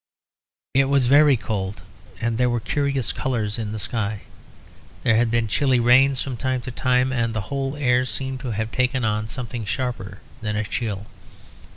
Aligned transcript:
It 0.73 0.85
was 0.85 1.05
very 1.05 1.37
cold; 1.37 1.83
and 2.19 2.39
there 2.39 2.49
were 2.49 2.59
curious 2.59 3.11
colours 3.11 3.59
in 3.59 3.71
the 3.71 3.77
sky. 3.77 4.21
There 5.03 5.15
had 5.15 5.29
been 5.29 5.47
chilly 5.47 5.79
rains 5.79 6.23
from 6.23 6.37
time 6.37 6.61
to 6.61 6.71
time; 6.71 7.13
and 7.13 7.35
the 7.35 7.53
whole 7.53 7.75
air 7.75 8.03
seemed 8.05 8.39
to 8.39 8.49
have 8.49 8.71
taken 8.71 9.05
on 9.05 9.27
something 9.27 9.63
sharper 9.63 10.17
than 10.41 10.55
a 10.55 10.63
chill. 10.63 11.05